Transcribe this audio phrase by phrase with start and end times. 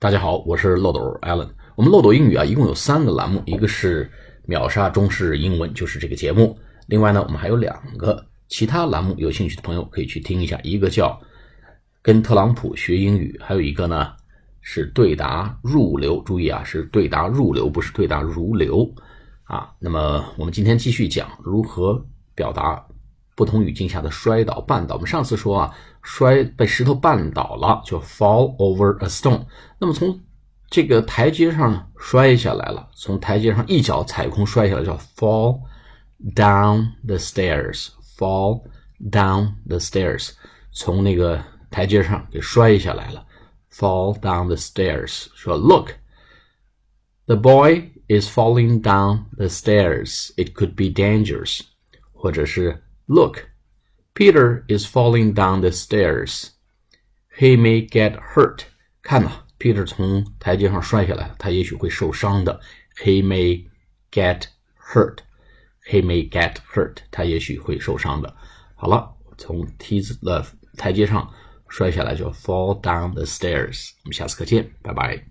[0.00, 1.48] 大家好，我是漏斗 Allen。
[1.74, 4.08] 我们漏斗英语啊，一共有三个栏目，一个是
[4.46, 6.56] 秒杀中式英文，就是这个节目。
[6.86, 10.56] 另外呢，我们还有两个其他栏目，有兴趣的朋友可以去听一下。
[10.62, 11.20] 一个叫
[12.00, 14.12] 跟特朗普学英语，还有一个呢
[14.60, 16.22] 是对答入流。
[16.24, 18.88] 注意啊，是对答入流，不是对答如流
[19.42, 19.68] 啊。
[19.80, 22.00] 那么我们今天继续讲如何
[22.36, 22.86] 表达
[23.38, 24.96] 不同语境下的摔倒、绊倒。
[24.96, 25.74] 我们上次说啊。
[26.00, 29.44] 摔被石头绊倒了，就 fall over a stone。
[29.78, 30.18] 那么从
[30.70, 35.60] 这个台阶上呢摔下来了，从台阶上一脚踩空摔下来，叫 fall
[36.34, 37.88] down the stairs。
[38.16, 38.62] fall
[39.10, 40.30] down the stairs，
[40.72, 43.26] 从那个台阶上给摔下来了
[43.70, 45.26] ，fall down the stairs。
[45.34, 50.30] 说 look，the boy is falling down the stairs.
[50.36, 51.60] It could be dangerous。
[52.12, 56.51] 或者是 look。Peter is falling down the stairs.
[57.39, 58.65] He may get hurt.
[59.01, 62.59] 看呐，Peter 从台阶上摔下来，他也许会受伤的。
[63.03, 63.65] He may
[64.11, 64.43] get
[64.93, 65.17] hurt.
[65.89, 66.97] He may get hurt.
[67.09, 68.35] 他也许会受伤的。
[68.75, 70.45] 好了，从梯子的
[70.77, 71.33] 台阶上
[71.67, 73.89] 摔下来就 fall down the stairs。
[74.03, 75.25] 我们下次课见，拜拜。